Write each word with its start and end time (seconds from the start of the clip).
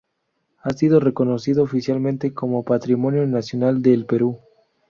Ha 0.63 0.71
sido 0.71 0.99
reconocido 0.99 1.61
oficialmente 1.61 2.33
como 2.33 2.63
Patrimonio 2.63 3.27
Nacional 3.27 3.83
del 3.83 4.07
Perú. 4.07 4.39